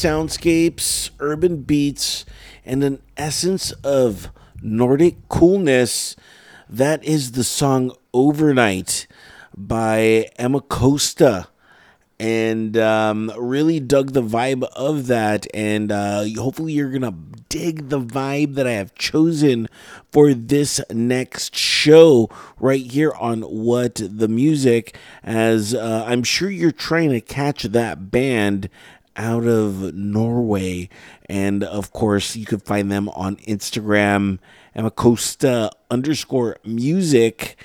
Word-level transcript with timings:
soundscapes, 0.00 1.10
urban 1.20 1.62
beats, 1.62 2.24
and 2.64 2.82
an 2.82 3.02
essence 3.18 3.70
of 3.84 4.30
Nordic 4.62 5.28
coolness. 5.28 6.16
That 6.70 7.04
is 7.04 7.32
the 7.32 7.44
song 7.44 7.92
Overnight 8.14 9.06
by 9.54 10.30
Emmecosta. 10.38 11.48
And 12.18 12.76
um, 12.76 13.32
really 13.36 13.80
dug 13.80 14.12
the 14.12 14.22
vibe 14.22 14.64
of 14.74 15.06
that. 15.06 15.46
And 15.54 15.92
uh, 15.92 16.24
hopefully, 16.36 16.74
you're 16.74 16.90
going 16.90 17.02
to 17.02 17.14
dig 17.48 17.88
the 17.88 18.00
vibe 18.00 18.54
that 18.56 18.66
I 18.66 18.72
have 18.72 18.94
chosen 18.94 19.68
for 20.12 20.34
this 20.34 20.80
next 20.90 21.56
show 21.56 22.28
right 22.58 22.84
here 22.84 23.12
on 23.18 23.40
What 23.42 24.00
the 24.04 24.28
Music. 24.28 24.96
As 25.22 25.74
uh, 25.74 26.04
I'm 26.06 26.22
sure 26.22 26.50
you're 26.50 26.72
trying 26.72 27.10
to 27.10 27.22
catch 27.22 27.64
that 27.64 28.10
band 28.10 28.68
out 29.16 29.46
of 29.46 29.94
Norway. 29.94 30.88
And 31.28 31.64
of 31.64 31.92
course, 31.92 32.36
you 32.36 32.46
can 32.46 32.60
find 32.60 32.90
them 32.90 33.08
on 33.10 33.36
Instagram. 33.36 34.38
Emmecosta 34.74 35.70
underscore 35.90 36.56
music 36.64 37.56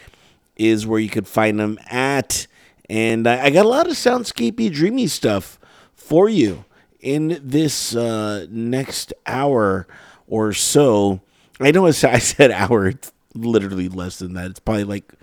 is 0.55 0.87
where 0.87 0.99
you 0.99 1.09
could 1.09 1.27
find 1.27 1.59
them 1.59 1.79
at. 1.89 2.47
And 2.89 3.27
I, 3.27 3.45
I 3.45 3.49
got 3.49 3.65
a 3.65 3.69
lot 3.69 3.87
of 3.87 3.93
soundscapey, 3.93 4.71
dreamy 4.71 5.07
stuff 5.07 5.59
for 5.93 6.29
you 6.29 6.65
in 6.99 7.39
this 7.41 7.95
uh, 7.95 8.47
next 8.49 9.13
hour 9.25 9.87
or 10.27 10.53
so. 10.53 11.21
I 11.59 11.71
know 11.71 11.85
I 11.87 11.91
said 11.91 12.51
hour, 12.51 12.87
it's 12.87 13.11
literally 13.33 13.89
less 13.89 14.19
than 14.19 14.33
that. 14.33 14.51
It's 14.51 14.59
probably 14.59 14.83
like 14.85 15.13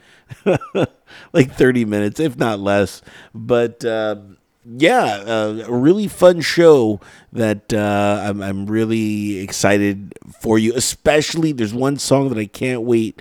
like 1.33 1.53
30 1.53 1.85
minutes, 1.85 2.21
if 2.21 2.37
not 2.37 2.61
less. 2.61 3.03
But 3.35 3.85
uh, 3.85 4.17
yeah, 4.65 5.23
uh, 5.27 5.65
a 5.67 5.73
really 5.73 6.07
fun 6.07 6.41
show 6.41 7.01
that 7.33 7.73
uh, 7.73 8.23
I'm, 8.25 8.41
I'm 8.43 8.67
really 8.67 9.39
excited 9.39 10.15
for 10.41 10.59
you. 10.59 10.73
Especially, 10.75 11.53
there's 11.53 11.75
one 11.75 11.99
song 11.99 12.29
that 12.29 12.39
I 12.39 12.47
can't 12.47 12.83
wait 12.83 13.21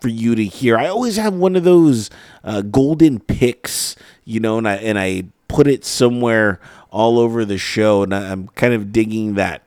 for 0.00 0.08
you 0.08 0.34
to 0.34 0.44
hear. 0.44 0.76
I 0.76 0.88
always 0.88 1.16
have 1.16 1.32
one 1.32 1.56
of 1.56 1.64
those 1.64 2.10
uh, 2.44 2.62
golden 2.62 3.20
picks, 3.20 3.96
you 4.24 4.40
know, 4.40 4.58
and 4.58 4.68
I 4.68 4.74
and 4.76 4.98
I 4.98 5.24
put 5.48 5.66
it 5.66 5.84
somewhere 5.84 6.60
all 6.90 7.18
over 7.18 7.44
the 7.44 7.58
show, 7.58 8.02
and 8.02 8.14
I, 8.14 8.30
am 8.30 8.48
kind 8.48 8.74
of 8.74 8.92
digging 8.92 9.34
that. 9.34 9.62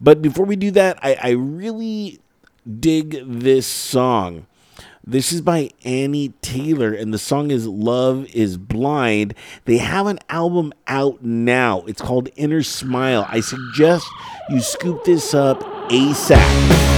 But 0.00 0.22
before 0.22 0.44
we 0.44 0.56
do 0.56 0.70
that, 0.72 0.98
I, 1.02 1.16
I 1.22 1.30
really 1.30 2.20
dig 2.80 3.22
this 3.24 3.66
song. 3.66 4.46
This 5.06 5.34
is 5.34 5.42
by 5.42 5.68
Annie 5.84 6.32
Taylor, 6.40 6.94
and 6.94 7.12
the 7.12 7.18
song 7.18 7.50
is 7.50 7.66
Love 7.66 8.24
is 8.34 8.56
Blind. 8.56 9.34
They 9.66 9.76
have 9.76 10.06
an 10.06 10.18
album 10.30 10.72
out 10.86 11.22
now. 11.22 11.82
It's 11.82 12.00
called 12.00 12.30
Inner 12.36 12.62
Smile. 12.62 13.26
I 13.28 13.40
suggest 13.40 14.06
you 14.48 14.60
scoop 14.60 15.04
this 15.04 15.34
up 15.34 15.60
ASAP. 15.90 16.93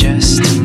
just 0.00 0.59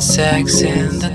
Sex 0.00 0.62
in 0.62 1.00
the 1.00 1.08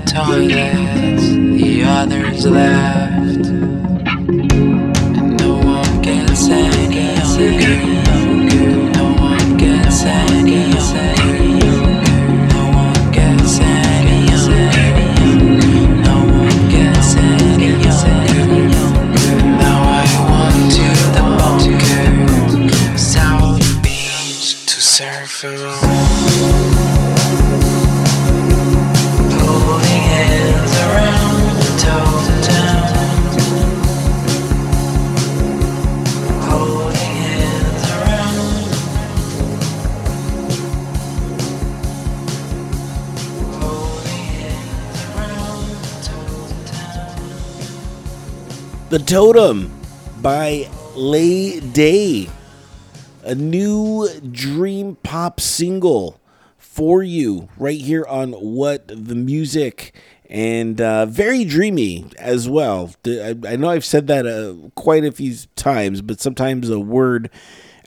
Totem 49.06 49.70
by 50.22 50.66
Layday. 50.96 52.30
A 53.22 53.34
new 53.34 54.08
dream 54.30 54.96
pop 55.02 55.40
single 55.40 56.18
for 56.56 57.02
you 57.02 57.50
right 57.58 57.78
here 57.78 58.06
on 58.06 58.32
What 58.32 58.88
the 58.88 59.14
Music. 59.14 59.94
And 60.30 60.80
uh, 60.80 61.04
very 61.04 61.44
dreamy 61.44 62.06
as 62.18 62.48
well. 62.48 62.94
I, 63.06 63.56
know 63.56 63.68
I've 63.68 63.84
said 63.84 64.06
that 64.06 64.26
uh, 64.26 64.70
quite 64.74 65.04
a 65.04 65.12
few 65.12 65.34
times, 65.54 66.00
but 66.00 66.18
sometimes 66.18 66.70
a 66.70 66.80
word 66.80 67.28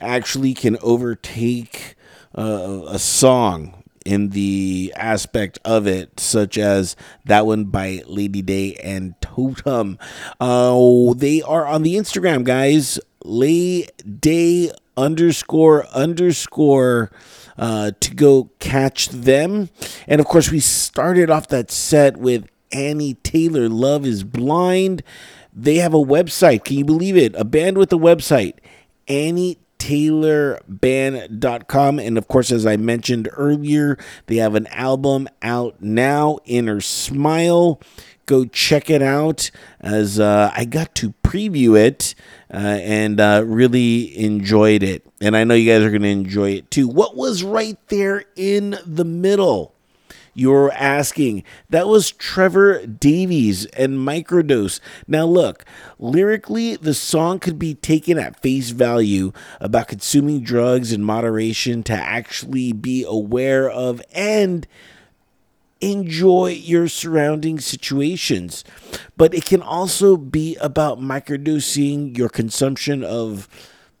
actually 0.00 0.54
can 0.54 0.78
overtake 0.82 1.96
uh, 2.36 2.82
a 2.86 2.98
song 2.98 3.77
in 4.08 4.30
the 4.30 4.90
aspect 4.96 5.58
of 5.66 5.86
it, 5.86 6.18
such 6.18 6.56
as 6.56 6.96
that 7.26 7.44
one 7.44 7.64
by 7.64 8.02
Layday 8.06 8.74
and 8.82 9.14
Totem. 9.20 9.98
Uh, 10.40 11.12
they 11.14 11.42
are 11.42 11.66
on 11.66 11.82
the 11.82 11.96
Instagram, 11.96 12.42
guys. 12.42 12.98
Lay 13.22 13.86
Day 14.20 14.70
underscore 14.96 15.86
underscore 15.88 17.10
uh, 17.58 17.90
to 18.00 18.14
go 18.14 18.48
catch 18.60 19.10
them. 19.10 19.68
And 20.06 20.22
of 20.22 20.26
course, 20.26 20.50
we 20.50 20.60
started 20.60 21.28
off 21.28 21.48
that 21.48 21.70
set 21.70 22.16
with 22.16 22.48
Annie 22.72 23.14
Taylor, 23.14 23.68
Love 23.68 24.06
is 24.06 24.24
Blind. 24.24 25.02
They 25.52 25.76
have 25.76 25.92
a 25.92 25.98
website. 25.98 26.64
Can 26.64 26.78
you 26.78 26.84
believe 26.86 27.16
it? 27.16 27.34
A 27.34 27.44
band 27.44 27.76
with 27.76 27.92
a 27.92 27.96
website. 27.96 28.54
Annie 29.06 29.58
taylorband.com. 29.88 31.98
And 31.98 32.18
of 32.18 32.28
course, 32.28 32.52
as 32.52 32.66
I 32.66 32.76
mentioned 32.76 33.30
earlier, 33.32 33.96
they 34.26 34.36
have 34.36 34.54
an 34.54 34.66
album 34.68 35.28
out 35.40 35.80
now, 35.80 36.38
Inner 36.44 36.82
Smile. 36.82 37.80
Go 38.26 38.44
check 38.44 38.90
it 38.90 39.00
out 39.00 39.50
as 39.80 40.20
uh, 40.20 40.52
I 40.54 40.66
got 40.66 40.94
to 40.96 41.14
preview 41.22 41.80
it 41.80 42.14
uh, 42.52 42.58
and 42.58 43.18
uh, 43.18 43.42
really 43.46 44.14
enjoyed 44.18 44.82
it. 44.82 45.06
And 45.22 45.34
I 45.34 45.44
know 45.44 45.54
you 45.54 45.72
guys 45.72 45.82
are 45.82 45.90
going 45.90 46.02
to 46.02 46.08
enjoy 46.08 46.50
it 46.50 46.70
too. 46.70 46.88
What 46.88 47.16
was 47.16 47.42
right 47.42 47.78
there 47.88 48.24
in 48.36 48.76
the 48.84 49.06
middle? 49.06 49.74
You're 50.38 50.72
asking. 50.72 51.42
That 51.68 51.88
was 51.88 52.12
Trevor 52.12 52.86
Davies 52.86 53.66
and 53.66 53.98
Microdose. 53.98 54.80
Now, 55.06 55.24
look, 55.24 55.64
lyrically, 55.98 56.76
the 56.76 56.94
song 56.94 57.40
could 57.40 57.58
be 57.58 57.74
taken 57.74 58.18
at 58.18 58.40
face 58.40 58.70
value 58.70 59.32
about 59.60 59.88
consuming 59.88 60.42
drugs 60.42 60.92
in 60.92 61.02
moderation 61.02 61.82
to 61.84 61.92
actually 61.92 62.72
be 62.72 63.04
aware 63.06 63.68
of 63.68 64.00
and 64.12 64.66
enjoy 65.80 66.48
your 66.50 66.88
surrounding 66.88 67.58
situations. 67.60 68.64
But 69.16 69.34
it 69.34 69.44
can 69.44 69.62
also 69.62 70.16
be 70.16 70.56
about 70.56 71.00
microdosing 71.00 72.16
your 72.16 72.28
consumption 72.28 73.04
of 73.04 73.48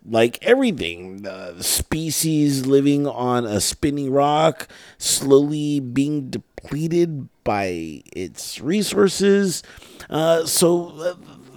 like 0.04 0.38
everything, 0.42 1.22
the 1.22 1.62
species 1.62 2.66
living 2.66 3.06
on 3.06 3.44
a 3.44 3.60
spinning 3.60 4.10
rock, 4.10 4.68
slowly 4.98 5.80
being 5.80 6.30
depleted 6.30 7.28
by 7.44 8.02
its 8.12 8.60
resources. 8.60 9.62
Uh, 10.08 10.44
so 10.44 10.88
uh, 10.98 11.14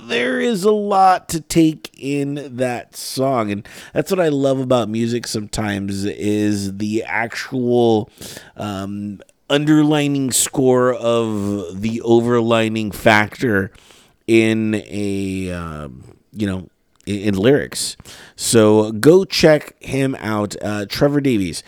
there 0.08 0.40
is 0.40 0.64
a 0.64 0.72
lot 0.72 1.30
to 1.30 1.40
take 1.40 1.90
in 1.98 2.58
that 2.58 2.96
song 2.96 3.52
and 3.52 3.68
that's 3.94 4.10
what 4.10 4.20
i 4.20 4.28
love 4.28 4.60
about 4.60 4.90
music 4.90 5.28
sometimes 5.28 6.04
is 6.06 6.78
the 6.78 7.04
actual 7.04 8.10
um, 8.58 9.22
underlining 9.50 10.32
score 10.32 10.94
of 10.94 11.82
the 11.82 12.02
overlining 12.04 12.94
factor 12.94 13.72
in 14.28 14.76
a 14.88 15.52
um, 15.52 16.18
you 16.32 16.48
know 16.48 16.68
in, 17.20 17.36
lyrics. 17.36 17.98
So 18.36 18.92
go 18.92 19.26
check 19.26 19.82
him 19.82 20.16
out 20.20 20.56
uh, 20.62 20.86
trevor 20.88 21.22
davies. 21.22 21.64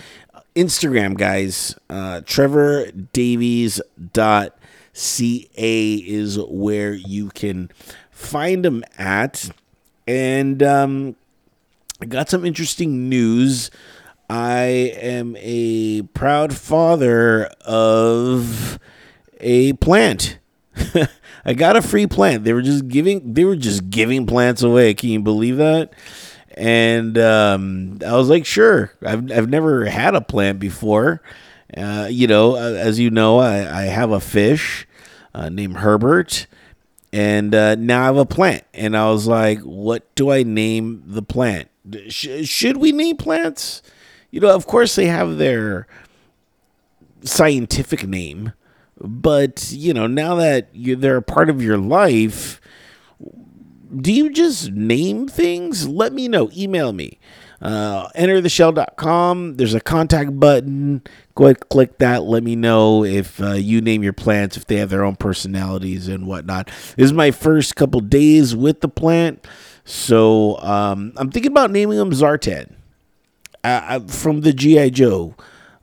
Instagram 0.56 1.18
guys 1.18 1.76
uh, 1.90 2.22
trevor 2.22 2.92
davies 2.92 3.82
dot 4.14 4.56
ca 4.94 5.94
is 5.96 6.40
where 6.40 6.94
you 6.94 7.30
can 7.30 7.70
find 8.12 8.66
him 8.66 8.84
at. 8.98 9.50
And 10.08 10.62
um, 10.62 11.16
i 12.02 12.06
got 12.06 12.30
some 12.30 12.46
interesting 12.46 13.10
news. 13.10 13.72
I 14.30 14.94
am 15.00 15.36
a 15.40 16.04
proud 16.14 16.56
father 16.56 17.46
of 17.66 18.80
a 19.40 19.74
plant. 19.74 20.40
I 21.46 21.54
got 21.54 21.76
a 21.76 21.82
free 21.82 22.08
plant. 22.08 22.44
They 22.44 22.54
were 22.54 22.62
just 22.62 22.88
giving 22.88 23.34
they 23.34 23.46
were 23.46 23.56
just 23.56 23.90
giving 23.90 24.26
plants 24.26 24.62
away. 24.62 24.94
Can 24.94 25.10
you 25.10 25.20
believe 25.20 25.58
that? 25.58 25.94
And 26.56 27.18
um, 27.18 28.00
I 28.06 28.16
was 28.16 28.30
like, 28.30 28.46
sure. 28.46 28.94
I've 29.06 29.32
I've 29.32 29.50
never 29.50 29.86
had 29.86 30.16
a 30.16 30.22
plant 30.22 30.60
before. 30.60 31.22
Uh, 31.76 32.08
you 32.10 32.28
know, 32.28 32.56
uh, 32.56 32.74
as 32.74 33.00
you 33.00 33.10
know, 33.10 33.40
I, 33.40 33.82
I 33.82 33.84
have 33.86 34.12
a 34.12 34.20
fish 34.20 34.88
uh, 35.34 35.50
named 35.50 35.78
Herbert, 35.78 36.46
and 37.12 37.56
uh, 37.56 37.76
now 37.76 38.04
I 38.04 38.06
have 38.06 38.18
a 38.18 38.26
plant. 38.26 38.64
And 38.76 38.96
I 38.96 39.10
was 39.10 39.26
like, 39.26 39.60
what 39.62 40.14
do 40.14 40.32
I 40.32 40.44
name 40.44 41.04
the 41.08 41.24
plant? 41.24 41.70
Sh- 42.10 42.46
should 42.46 42.78
we 42.78 42.92
name 42.92 43.18
plants? 43.18 43.82
you 44.34 44.40
know, 44.40 44.50
of 44.50 44.66
course 44.66 44.96
they 44.96 45.06
have 45.06 45.38
their 45.38 45.86
scientific 47.24 48.08
name, 48.08 48.52
but 49.04 49.72
you 49.72 49.94
know, 49.94 50.08
now 50.08 50.36
that 50.36 50.70
you, 50.74 50.96
they're 50.96 51.18
a 51.18 51.22
part 51.22 51.50
of 51.50 51.62
your 51.62 51.78
life, 51.78 52.62
do 53.96 54.12
you 54.12 54.32
just 54.32 54.72
name 54.72 55.28
things? 55.28 55.88
Let 55.88 56.14
me 56.14 56.28
know. 56.28 56.50
Email 56.56 56.94
me. 56.94 57.20
Uh, 57.62 58.10
entertheshell.com. 58.10 59.56
There's 59.56 59.74
a 59.74 59.80
contact 59.80 60.38
button. 60.40 61.02
Go 61.36 61.46
ahead, 61.46 61.70
click 61.70 61.98
that. 62.00 62.24
Let 62.24 62.44
me 62.44 62.56
know 62.56 63.04
if 63.04 63.42
uh, 63.42 63.54
you 63.54 63.82
name 63.82 64.04
your 64.04 64.14
plants, 64.14 64.58
if 64.58 64.66
they 64.66 64.78
have 64.78 64.90
their 64.90 65.04
own 65.04 65.16
personalities 65.16 66.08
and 66.08 66.28
whatnot. 66.28 66.68
This 66.68 67.06
is 67.06 67.14
my 67.14 67.32
first 67.32 67.76
couple 67.76 68.02
days 68.02 68.56
with 68.56 68.82
the 68.82 68.90
plant, 68.90 69.48
so 69.86 70.58
um, 70.60 71.14
I'm 71.16 71.32
thinking 71.32 71.52
about 71.52 71.72
naming 71.72 71.98
them 71.98 72.12
Zartan 72.12 72.74
uh, 73.64 74.00
from 74.02 74.42
the 74.42 74.54
GI 74.54 74.92
Joe, 74.92 75.36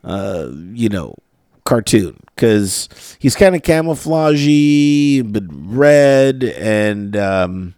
uh, 0.03 0.49
you 0.73 0.89
know, 0.89 1.15
cartoon 1.63 2.19
because 2.35 3.17
he's 3.19 3.35
kind 3.35 3.55
of 3.55 3.61
camouflagey, 3.61 5.31
but 5.31 5.43
red 5.49 6.43
and. 6.43 7.15
Um, 7.15 7.75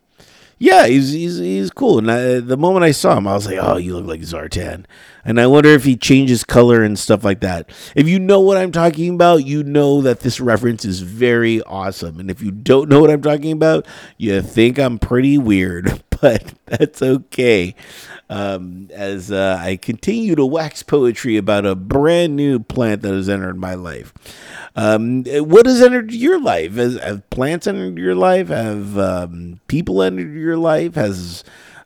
yeah, 0.63 0.87
he's 0.87 1.11
he's 1.11 1.39
he's 1.39 1.71
cool. 1.71 1.97
And 1.97 2.09
I, 2.09 2.39
the 2.39 2.55
moment 2.55 2.85
I 2.85 2.91
saw 2.91 3.17
him, 3.17 3.27
I 3.27 3.33
was 3.33 3.45
like, 3.47 3.57
"Oh, 3.59 3.75
you 3.75 3.97
look 3.97 4.05
like 4.05 4.21
Zartan." 4.21 4.85
And 5.25 5.37
I 5.37 5.45
wonder 5.45 5.67
if 5.69 5.83
he 5.83 5.97
changes 5.97 6.45
color 6.45 6.83
and 6.83 6.97
stuff 6.97 7.25
like 7.25 7.41
that. 7.41 7.69
If 7.95 8.07
you 8.07 8.17
know 8.17 8.39
what 8.39 8.57
I'm 8.57 8.71
talking 8.71 9.13
about, 9.13 9.45
you 9.45 9.63
know 9.63 10.01
that 10.01 10.21
this 10.21 10.39
reference 10.39 10.85
is 10.85 11.01
very 11.01 11.61
awesome. 11.63 12.17
And 12.17 12.31
if 12.31 12.41
you 12.41 12.51
don't 12.51 12.87
know 12.87 13.01
what 13.01 13.09
I'm 13.09 13.21
talking 13.21 13.51
about, 13.51 13.85
you 14.17 14.41
think 14.41 14.79
I'm 14.79 14.99
pretty 14.99 15.37
weird, 15.37 16.01
but 16.21 16.53
that's 16.65 17.01
okay 17.01 17.75
um, 18.29 18.89
as 18.93 19.31
uh, 19.31 19.57
I 19.59 19.75
continue 19.75 20.35
to 20.35 20.45
wax 20.45 20.83
poetry 20.83 21.37
about 21.37 21.65
a 21.65 21.75
brand 21.75 22.35
new 22.35 22.59
plant 22.59 23.01
that 23.01 23.13
has 23.13 23.29
entered 23.29 23.57
my 23.57 23.75
life. 23.75 24.13
Um, 24.75 25.23
what 25.25 25.65
has 25.65 25.81
entered 25.81 26.11
your 26.11 26.41
life? 26.41 26.73
Has, 26.75 26.99
have 26.99 27.29
plants 27.29 27.67
entered 27.67 27.97
your 27.97 28.15
life? 28.15 28.47
Have 28.47 28.97
um, 28.97 29.59
people 29.67 30.01
entered 30.01 30.33
your 30.33 30.57
life? 30.57 30.95
Has 30.95 31.43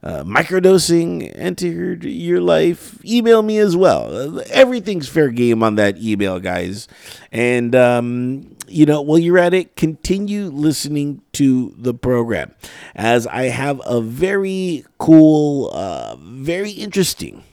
uh, 0.08 0.24
microdosing 0.24 1.30
entered 1.36 2.06
your 2.06 2.40
life? 2.40 3.04
Email 3.04 3.44
me 3.44 3.58
as 3.58 3.76
well. 3.76 4.42
Everything's 4.50 5.10
fair 5.10 5.30
game 5.30 5.62
on 5.62 5.76
that 5.76 5.98
email, 5.98 6.40
guys. 6.40 6.88
And 7.32 7.76
um, 7.76 8.56
you 8.70 8.86
know, 8.86 9.02
while 9.02 9.18
you're 9.18 9.38
at 9.38 9.54
it, 9.54 9.76
continue 9.76 10.46
listening 10.46 11.22
to 11.34 11.74
the 11.78 11.94
program 11.94 12.54
as 12.96 13.28
I 13.28 13.44
have 13.44 13.82
a 13.86 14.00
very 14.02 14.86
cool, 14.98 15.72
uh, 15.74 16.16
very 16.18 16.72
interesting, 16.72 17.44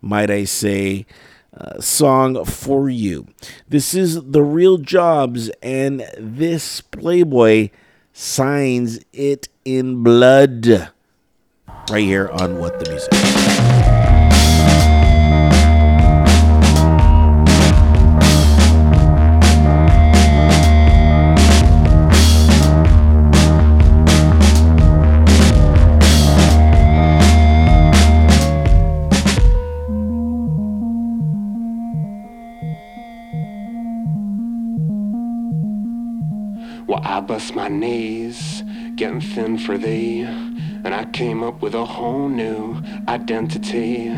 might 0.00 0.30
I 0.30 0.44
say, 0.44 1.06
uh, 1.56 1.80
song 1.80 2.44
for 2.44 2.88
you. 2.88 3.26
this 3.68 3.94
is 3.94 4.22
The 4.22 4.42
Real 4.42 4.78
Jobs, 4.78 5.50
and 5.62 6.04
this 6.18 6.80
Playboy 6.80 7.70
signs 8.12 9.00
it 9.12 9.48
in 9.64 10.02
blood 10.02 10.90
right 11.90 12.04
here 12.04 12.30
on 12.30 12.58
What 12.58 12.78
the 12.78 12.90
Music. 12.90 13.10
Well, 36.86 37.00
I 37.02 37.20
bust 37.20 37.54
my 37.54 37.68
knees, 37.68 38.62
getting 38.94 39.20
thin 39.20 39.58
for 39.58 39.78
thee, 39.78 40.26
and 40.84 40.94
I 40.94 41.06
came 41.06 41.42
up 41.42 41.62
with 41.62 41.74
a 41.74 41.84
whole 41.84 42.28
new 42.28 42.82
identity. 43.08 44.10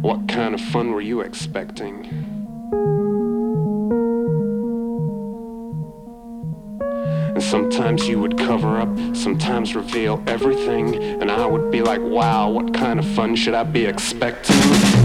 What 0.00 0.26
kind 0.26 0.54
of 0.54 0.60
fun 0.60 0.92
were 0.92 1.02
you 1.02 1.20
expecting? 1.20 2.06
And 7.34 7.42
sometimes 7.42 8.08
you 8.08 8.18
would 8.20 8.38
cover 8.38 8.80
up, 8.80 8.88
sometimes 9.14 9.74
reveal 9.76 10.22
everything. 10.26 10.94
And 10.94 11.30
I 11.30 11.44
would 11.44 11.70
be 11.70 11.82
like, 11.82 12.00
wow, 12.00 12.48
what 12.48 12.72
kind 12.72 12.98
of 12.98 13.06
fun 13.06 13.36
should 13.36 13.54
I 13.54 13.62
be 13.62 13.84
expecting? 13.84 14.56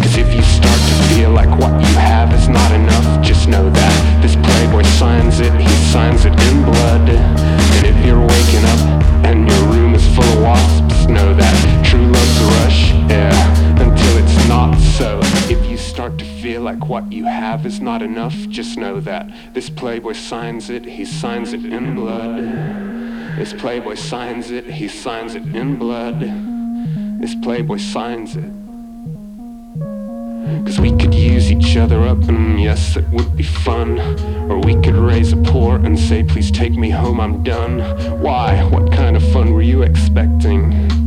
Cause 0.01 0.17
if 0.17 0.33
you 0.33 0.41
start 0.41 0.79
to 0.79 1.15
feel 1.15 1.31
like 1.31 1.49
what 1.59 1.81
you 1.81 1.95
have 1.97 2.33
is 2.33 2.47
not 2.47 2.71
enough, 2.71 3.25
just 3.25 3.49
know 3.49 3.69
that 3.69 4.21
this 4.21 4.35
playboy 4.37 4.83
signs 4.83 5.41
it, 5.41 5.53
he 5.59 5.67
signs 5.91 6.23
it 6.23 6.31
in 6.31 6.63
blood. 6.63 7.56
And 7.77 7.85
if 7.85 8.05
you're 8.05 8.19
waking 8.19 8.65
up 8.65 9.25
and 9.25 9.47
your 9.49 9.63
room 9.69 9.93
is 9.93 10.05
full 10.15 10.23
of 10.23 10.41
wasps, 10.41 11.07
know 11.07 11.33
that 11.33 11.85
true 11.85 12.05
love's 12.05 12.41
a 12.41 12.45
rush, 12.61 12.91
yeah, 13.09 13.81
until 13.81 14.17
it's 14.17 14.47
not 14.47 14.75
so. 14.79 15.19
If 15.49 15.63
you 15.69 15.77
start 15.77 16.17
to 16.17 16.25
feel 16.25 16.61
like 16.61 16.89
what 16.89 17.11
you 17.11 17.25
have 17.25 17.65
is 17.65 17.79
not 17.79 18.01
enough, 18.01 18.35
just 18.49 18.77
know 18.77 18.99
that 19.01 19.29
this 19.53 19.69
playboy 19.69 20.13
signs 20.13 20.69
it, 20.69 20.85
he 20.85 21.05
signs 21.05 21.53
it 21.53 21.63
in 21.65 21.95
blood. 21.95 22.43
This 23.37 23.53
playboy 23.53 23.93
signs 23.93 24.49
it, 24.49 24.65
he 24.65 24.87
signs 24.87 25.35
it 25.35 25.43
in 25.43 25.77
blood. 25.77 26.21
This 27.21 27.35
playboy 27.35 27.77
signs 27.77 28.35
it. 28.35 28.66
Cause 30.65 30.79
we 30.79 30.91
could 30.91 31.13
use 31.13 31.51
each 31.51 31.77
other 31.77 32.03
up, 32.03 32.23
and 32.27 32.59
yes, 32.61 32.95
it 32.95 33.07
would 33.09 33.35
be 33.35 33.43
fun. 33.43 33.99
Or 34.49 34.59
we 34.59 34.75
could 34.75 34.95
raise 34.95 35.33
a 35.33 35.37
pour 35.37 35.75
and 35.75 35.97
say, 35.97 36.23
please 36.23 36.51
take 36.51 36.73
me 36.73 36.89
home, 36.89 37.19
I'm 37.19 37.43
done. 37.43 37.79
Why? 38.21 38.63
What 38.63 38.91
kind 38.91 39.15
of 39.15 39.31
fun 39.31 39.53
were 39.53 39.61
you 39.61 39.83
expecting? 39.83 41.06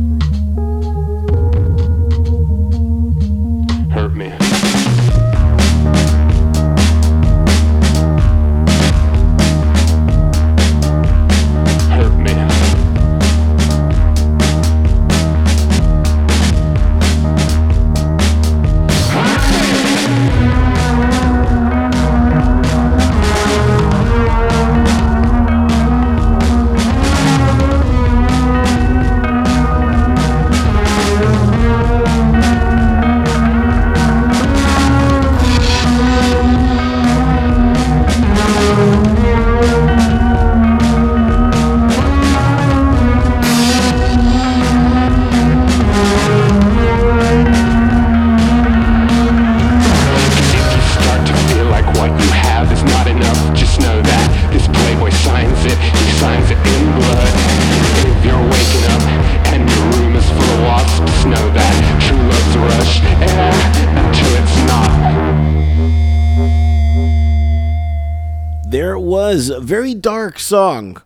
There 68.81 68.93
it 68.93 69.01
was. 69.01 69.51
A 69.51 69.59
very 69.59 69.93
dark 69.93 70.39
song. 70.39 71.03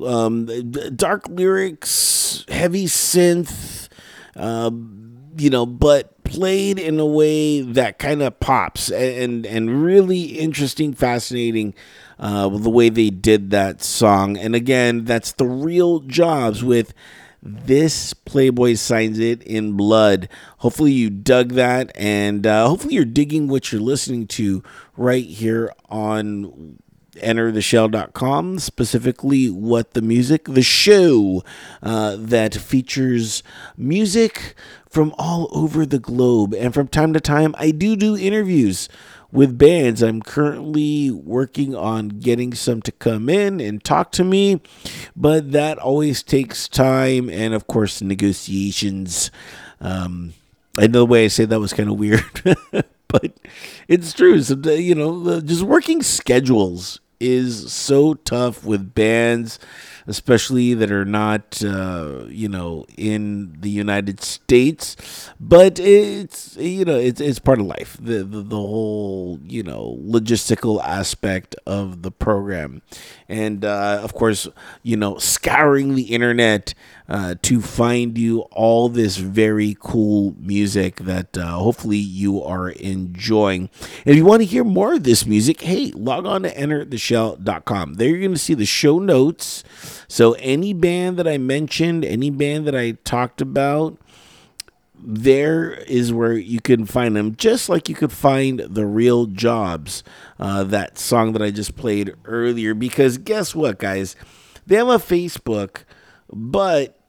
Um, 0.00 0.46
dark 0.94 1.28
lyrics, 1.28 2.44
heavy 2.48 2.84
synth, 2.86 3.88
uh, 4.36 4.70
you 5.36 5.50
know, 5.50 5.66
but 5.66 6.22
played 6.22 6.78
in 6.78 7.00
a 7.00 7.04
way 7.04 7.62
that 7.62 7.98
kind 7.98 8.22
of 8.22 8.38
pops 8.38 8.92
and 8.92 9.44
and 9.44 9.82
really 9.82 10.38
interesting, 10.38 10.94
fascinating. 10.94 11.74
Uh, 12.20 12.48
the 12.48 12.70
way 12.70 12.88
they 12.88 13.10
did 13.10 13.50
that 13.50 13.82
song, 13.82 14.36
and 14.36 14.54
again, 14.54 15.04
that's 15.04 15.32
the 15.32 15.46
real 15.46 16.00
jobs 16.00 16.62
with 16.62 16.94
this 17.42 18.14
Playboy 18.14 18.74
signs 18.74 19.18
it 19.18 19.42
in 19.42 19.72
blood. 19.72 20.28
Hopefully, 20.58 20.92
you 20.92 21.10
dug 21.10 21.54
that, 21.54 21.90
and 21.96 22.46
uh, 22.46 22.68
hopefully, 22.68 22.94
you're 22.94 23.04
digging 23.04 23.48
what 23.48 23.72
you're 23.72 23.80
listening 23.80 24.28
to 24.28 24.62
right 24.96 25.24
here 25.24 25.72
on 25.88 26.78
entertheshell.com, 27.20 28.58
specifically 28.58 29.48
what 29.48 29.92
the 29.92 30.02
music, 30.02 30.44
the 30.44 30.62
show 30.62 31.44
uh, 31.82 32.16
that 32.18 32.54
features 32.54 33.42
music 33.76 34.54
from 34.88 35.14
all 35.18 35.48
over 35.52 35.86
the 35.86 35.98
globe. 35.98 36.54
And 36.54 36.74
from 36.74 36.88
time 36.88 37.12
to 37.12 37.20
time, 37.20 37.54
I 37.58 37.70
do 37.70 37.96
do 37.96 38.16
interviews 38.16 38.88
with 39.32 39.56
bands. 39.56 40.02
I'm 40.02 40.22
currently 40.22 41.10
working 41.10 41.74
on 41.74 42.08
getting 42.08 42.54
some 42.54 42.82
to 42.82 42.92
come 42.92 43.28
in 43.28 43.60
and 43.60 43.82
talk 43.82 44.12
to 44.12 44.24
me, 44.24 44.60
but 45.14 45.52
that 45.52 45.78
always 45.78 46.22
takes 46.22 46.68
time 46.68 47.28
and, 47.30 47.54
of 47.54 47.66
course, 47.66 48.02
negotiations. 48.02 49.30
Um, 49.80 50.34
I 50.78 50.86
know 50.86 51.00
the 51.00 51.06
way 51.06 51.24
I 51.24 51.28
say 51.28 51.44
that 51.44 51.60
was 51.60 51.72
kind 51.72 51.88
of 51.88 51.98
weird, 51.98 52.24
but 53.08 53.32
it's 53.88 54.12
true. 54.12 54.42
So, 54.42 54.54
you 54.70 54.94
know, 54.94 55.40
just 55.40 55.62
working 55.62 56.02
schedules 56.02 57.00
is 57.20 57.72
so 57.72 58.14
tough 58.14 58.64
with 58.64 58.94
bands 58.94 59.58
especially 60.10 60.74
that 60.74 60.90
are 60.90 61.04
not, 61.04 61.62
uh, 61.64 62.24
you 62.28 62.48
know, 62.48 62.84
in 62.96 63.56
the 63.60 63.70
United 63.70 64.20
States. 64.20 64.96
But 65.38 65.78
it's, 65.78 66.56
you 66.56 66.84
know, 66.84 66.96
it's, 66.96 67.20
it's 67.20 67.38
part 67.38 67.60
of 67.60 67.66
life. 67.66 67.96
The, 68.00 68.24
the, 68.24 68.42
the 68.42 68.56
whole, 68.56 69.38
you 69.44 69.62
know, 69.62 69.98
logistical 70.02 70.82
aspect 70.84 71.54
of 71.64 72.02
the 72.02 72.10
program. 72.10 72.82
And, 73.28 73.64
uh, 73.64 74.00
of 74.02 74.14
course, 74.14 74.48
you 74.82 74.96
know, 74.96 75.18
scouring 75.18 75.94
the 75.94 76.12
internet 76.14 76.74
uh, 77.10 77.34
to 77.42 77.60
find 77.60 78.16
you 78.16 78.40
all 78.52 78.88
this 78.88 79.16
very 79.16 79.76
cool 79.80 80.36
music 80.38 80.96
that 80.96 81.36
uh, 81.36 81.58
hopefully 81.58 81.98
you 81.98 82.40
are 82.40 82.70
enjoying. 82.70 83.68
And 84.06 84.12
if 84.12 84.16
you 84.16 84.24
want 84.24 84.42
to 84.42 84.46
hear 84.46 84.62
more 84.62 84.94
of 84.94 85.02
this 85.02 85.26
music, 85.26 85.60
hey, 85.60 85.90
log 85.96 86.24
on 86.24 86.44
to 86.44 86.54
entertheshell.com. 86.54 87.94
There 87.94 88.08
you're 88.08 88.20
going 88.20 88.32
to 88.32 88.38
see 88.38 88.54
the 88.54 88.64
show 88.64 89.00
notes. 89.00 89.64
So 90.06 90.34
any 90.34 90.72
band 90.72 91.16
that 91.18 91.26
I 91.26 91.36
mentioned, 91.36 92.04
any 92.04 92.30
band 92.30 92.68
that 92.68 92.76
I 92.76 92.92
talked 93.02 93.40
about, 93.40 93.98
there 95.02 95.72
is 95.72 96.12
where 96.12 96.34
you 96.34 96.60
can 96.60 96.86
find 96.86 97.16
them, 97.16 97.34
just 97.34 97.68
like 97.68 97.88
you 97.88 97.96
could 97.96 98.12
find 98.12 98.60
the 98.60 98.86
real 98.86 99.26
jobs, 99.26 100.04
uh, 100.38 100.62
that 100.62 100.96
song 100.96 101.32
that 101.32 101.42
I 101.42 101.50
just 101.50 101.74
played 101.74 102.14
earlier. 102.24 102.72
Because 102.72 103.18
guess 103.18 103.52
what, 103.52 103.80
guys? 103.80 104.14
They 104.64 104.76
have 104.76 104.88
a 104.88 104.98
Facebook, 104.98 105.82
but 106.32 106.99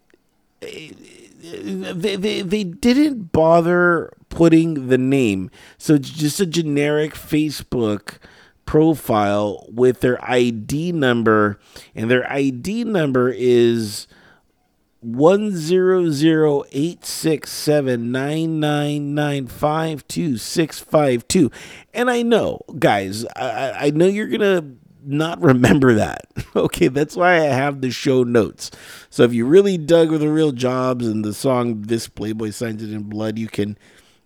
they, 0.62 2.15
they, 2.15 2.41
they 2.41 2.63
didn't 2.63 3.32
bother 3.32 4.13
putting 4.30 4.88
the 4.88 4.97
name. 4.97 5.50
So 5.78 5.95
it's 5.95 6.10
just 6.10 6.39
a 6.39 6.45
generic 6.45 7.13
Facebook 7.13 8.17
profile 8.65 9.65
with 9.69 10.00
their 10.02 10.24
ID 10.24 10.91
number, 10.93 11.60
and 11.95 12.10
their 12.10 12.32
ID 12.32 12.86
number 12.86 13.30
is 13.30 14.08
one 15.02 15.50
zero 15.52 16.12
zero 16.12 16.63
eight 16.71 17.04
six 17.04 17.52
seven 17.52 18.12
nine 18.12 18.60
nine 18.60 19.15
nine 19.15 19.47
five 19.47 20.08
two 20.08 20.38
six 20.38 20.80
five 20.80 21.28
two. 21.28 21.52
And 21.93 22.10
I 22.10 22.21
know, 22.21 22.62
guys, 22.78 23.26
I, 23.36 23.88
I 23.88 23.89
know 23.89 24.06
you're 24.06 24.28
gonna 24.28 24.63
not 25.05 25.41
remember 25.41 25.95
that. 25.95 26.27
Okay, 26.53 26.89
that's 26.89 27.15
why 27.15 27.35
I 27.35 27.43
have 27.45 27.79
the 27.79 27.91
show 27.91 28.23
notes. 28.23 28.71
So 29.09 29.23
if 29.23 29.33
you 29.33 29.45
really 29.45 29.77
dug 29.77 30.11
with 30.11 30.19
the 30.19 30.29
real 30.29 30.51
jobs 30.51 31.07
and 31.07 31.23
the 31.23 31.33
song 31.33 31.83
This 31.83 32.09
Playboy 32.09 32.49
Signs 32.49 32.83
It 32.83 32.91
in 32.91 33.03
Blood, 33.03 33.39
you 33.39 33.47
can, 33.47 33.77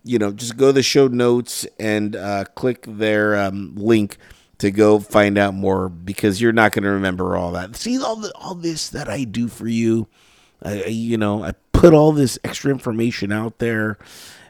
you 0.02 0.18
know, 0.18 0.32
just 0.32 0.56
go 0.56 0.66
to 0.68 0.72
the 0.72 0.82
show 0.82 1.06
notes 1.06 1.64
and 1.78 2.16
uh, 2.16 2.44
click 2.56 2.84
their 2.88 3.36
um, 3.36 3.76
link 3.76 4.16
to 4.58 4.72
go 4.72 4.98
find 4.98 5.38
out 5.38 5.54
more 5.54 5.88
because 5.88 6.40
you're 6.40 6.52
not 6.52 6.72
going 6.72 6.82
to 6.82 6.90
remember 6.90 7.36
all 7.36 7.52
that. 7.52 7.76
See 7.76 8.02
all 8.02 8.16
the, 8.16 8.32
all 8.34 8.56
this 8.56 8.88
that 8.88 9.08
I 9.08 9.22
do 9.22 9.46
for 9.46 9.68
you. 9.68 10.08
I, 10.62 10.86
you 10.86 11.16
know, 11.16 11.44
I 11.44 11.52
put 11.72 11.94
all 11.94 12.10
this 12.10 12.40
extra 12.42 12.72
information 12.72 13.30
out 13.30 13.58
there 13.58 13.98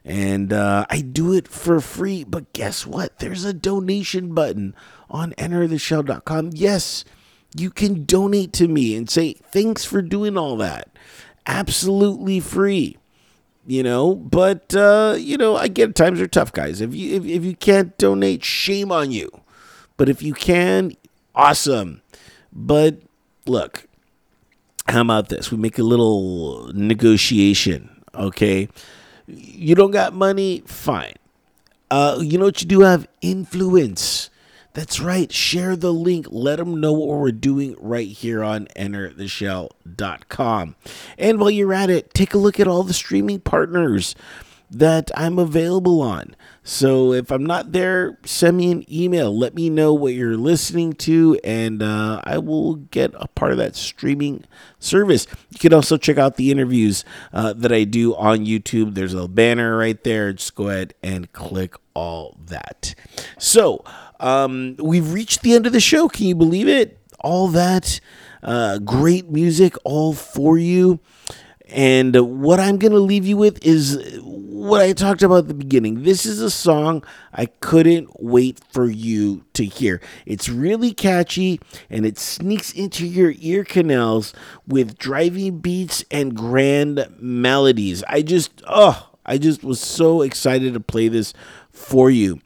and 0.06 0.52
uh, 0.52 0.86
I 0.88 1.00
do 1.00 1.32
it 1.34 1.48
for 1.48 1.80
free. 1.80 2.22
But 2.22 2.52
guess 2.52 2.86
what? 2.86 3.18
There's 3.18 3.44
a 3.44 3.52
donation 3.52 4.32
button 4.34 4.74
on 5.10 5.32
entertheshell.com. 5.32 6.50
Yes, 6.54 7.04
you 7.56 7.70
can 7.70 8.04
donate 8.04 8.52
to 8.54 8.68
me 8.68 8.94
and 8.94 9.10
say, 9.10 9.34
thanks 9.34 9.84
for 9.84 10.00
doing 10.00 10.38
all 10.38 10.56
that. 10.58 10.90
Absolutely 11.44 12.38
free. 12.38 12.96
You 13.68 13.82
know, 13.82 14.14
but 14.14 14.76
uh, 14.76 15.16
you 15.18 15.36
know, 15.36 15.56
I 15.56 15.66
get 15.66 15.96
times 15.96 16.20
are 16.20 16.28
tough, 16.28 16.52
guys. 16.52 16.80
If 16.80 16.94
you 16.94 17.16
if, 17.16 17.24
if 17.24 17.44
you 17.44 17.56
can't 17.56 17.98
donate, 17.98 18.44
shame 18.44 18.92
on 18.92 19.10
you. 19.10 19.28
But 19.96 20.08
if 20.08 20.22
you 20.22 20.34
can, 20.34 20.92
awesome. 21.34 22.00
But 22.52 23.00
look, 23.44 23.88
how 24.86 25.00
about 25.00 25.30
this? 25.30 25.50
We 25.50 25.58
make 25.58 25.80
a 25.80 25.82
little 25.82 26.70
negotiation, 26.74 28.04
okay? 28.14 28.68
You 29.26 29.74
don't 29.74 29.90
got 29.90 30.14
money? 30.14 30.62
Fine. 30.66 31.14
Uh, 31.90 32.18
you 32.20 32.38
know 32.38 32.46
what 32.46 32.60
you 32.60 32.68
do 32.68 32.80
have? 32.80 33.08
Influence. 33.22 34.30
That's 34.72 35.00
right. 35.00 35.32
Share 35.32 35.74
the 35.74 35.92
link. 35.92 36.26
Let 36.30 36.56
them 36.56 36.80
know 36.80 36.92
what 36.92 37.18
we're 37.18 37.32
doing 37.32 37.74
right 37.78 38.08
here 38.08 38.44
on 38.44 38.66
entertheshell.com. 38.76 40.76
And 41.16 41.40
while 41.40 41.50
you're 41.50 41.72
at 41.72 41.88
it, 41.88 42.12
take 42.12 42.34
a 42.34 42.38
look 42.38 42.60
at 42.60 42.68
all 42.68 42.82
the 42.82 42.92
streaming 42.92 43.40
partners 43.40 44.14
that 44.70 45.10
I'm 45.16 45.38
available 45.38 46.02
on. 46.02 46.34
So 46.62 47.12
if 47.12 47.30
I'm 47.30 47.46
not 47.46 47.72
there, 47.72 48.18
send 48.24 48.56
me 48.56 48.72
an 48.72 48.84
email. 48.92 49.36
Let 49.36 49.54
me 49.54 49.70
know 49.70 49.94
what 49.94 50.14
you're 50.14 50.36
listening 50.36 50.94
to, 50.94 51.38
and 51.44 51.82
uh, 51.82 52.20
I 52.24 52.38
will 52.38 52.74
get 52.76 53.12
a 53.14 53.28
part 53.28 53.52
of 53.52 53.58
that 53.58 53.76
streaming 53.76 54.44
service. 54.78 55.26
You 55.50 55.58
can 55.58 55.72
also 55.72 55.96
check 55.96 56.18
out 56.18 56.36
the 56.36 56.50
interviews 56.50 57.04
uh, 57.32 57.52
that 57.54 57.72
I 57.72 57.84
do 57.84 58.14
on 58.16 58.44
YouTube. 58.44 58.94
There's 58.94 59.14
a 59.14 59.28
banner 59.28 59.76
right 59.76 60.02
there. 60.02 60.32
Just 60.32 60.54
go 60.54 60.68
ahead 60.68 60.94
and 61.02 61.32
click 61.32 61.74
all 61.94 62.36
that. 62.46 62.94
So, 63.38 63.84
um, 64.18 64.76
we've 64.78 65.12
reached 65.12 65.42
the 65.42 65.54
end 65.54 65.66
of 65.66 65.72
the 65.72 65.80
show. 65.80 66.08
Can 66.08 66.26
you 66.26 66.34
believe 66.34 66.68
it? 66.68 66.98
All 67.20 67.48
that 67.48 68.00
uh, 68.42 68.78
great 68.78 69.28
music, 69.28 69.76
all 69.84 70.14
for 70.14 70.56
you. 70.56 71.00
And 71.68 72.42
what 72.42 72.60
I'm 72.60 72.78
going 72.78 72.92
to 72.92 72.98
leave 72.98 73.26
you 73.26 73.36
with 73.36 73.64
is 73.64 74.20
what 74.22 74.80
I 74.80 74.92
talked 74.92 75.22
about 75.22 75.38
at 75.38 75.48
the 75.48 75.54
beginning. 75.54 76.02
This 76.02 76.24
is 76.24 76.40
a 76.40 76.50
song 76.50 77.04
I 77.32 77.46
couldn't 77.46 78.20
wait 78.20 78.60
for 78.70 78.88
you 78.88 79.44
to 79.54 79.64
hear. 79.64 80.00
It's 80.24 80.48
really 80.48 80.92
catchy 80.92 81.60
and 81.90 82.06
it 82.06 82.18
sneaks 82.18 82.72
into 82.72 83.06
your 83.06 83.34
ear 83.38 83.64
canals 83.64 84.32
with 84.66 84.98
driving 84.98 85.58
beats 85.58 86.04
and 86.10 86.36
grand 86.36 87.06
melodies. 87.18 88.02
I 88.08 88.22
just, 88.22 88.62
oh, 88.66 89.10
I 89.24 89.38
just 89.38 89.64
was 89.64 89.80
so 89.80 90.22
excited 90.22 90.74
to 90.74 90.80
play 90.80 91.08
this 91.08 91.34
for 91.70 92.10
you. 92.10 92.40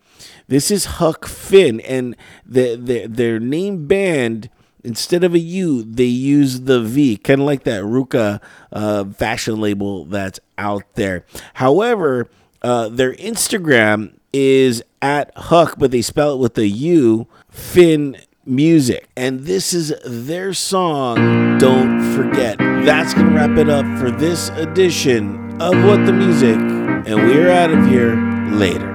This 0.49 0.71
is 0.73 0.85
Huck 0.85 1.27
Finn, 1.27 1.79
and 1.81 2.17
the, 2.45 2.75
the, 2.75 3.07
their 3.07 3.39
name 3.39 3.87
band, 3.87 4.51
instead 4.85 5.25
of 5.25 5.35
a 5.35 5.39
U, 5.39 5.83
they 5.83 6.05
use 6.05 6.61
the 6.63 6.81
V, 6.81 7.17
kind 7.17 7.41
of 7.41 7.47
like 7.47 7.65
that 7.65 7.83
RVCA 7.83 8.41
uh, 8.73 9.05
fashion 9.05 9.61
label 9.61 10.05
that's 10.05 10.41
out 10.59 10.85
there. 10.95 11.25
However, 11.55 12.29
uh, 12.63 12.89
their 12.89 13.15
Instagram 13.15 14.15
is 14.33 14.83
at 15.03 15.33
Huck, 15.37 15.77
but 15.79 15.91
they 15.91 16.03
spell 16.03 16.35
it 16.35 16.39
with 16.39 16.57
a 16.59 16.67
U, 16.67 17.27
Finn 17.49 18.17
Music. 18.45 19.09
And 19.17 19.41
this 19.41 19.73
is 19.73 19.95
their 20.05 20.55
song, 20.55 21.59
Don't 21.59 22.15
Forget. 22.15 22.59
That's 22.59 23.15
going 23.15 23.29
to 23.29 23.35
wrap 23.35 23.57
it 23.59 23.69
up 23.69 23.85
for 23.99 24.11
this 24.11 24.49
edition 24.51 25.61
of 25.61 25.75
What 25.85 26.07
the 26.07 26.13
Music, 26.13 26.57
and 26.57 27.15
we're 27.29 27.51
out 27.51 27.71
of 27.71 27.87
here 27.87 28.17
later. 28.51 28.89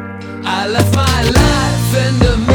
I 0.43 0.67
left 0.67 0.95
my 0.95 1.21
life 1.24 2.08
in 2.08 2.19
the 2.19 2.55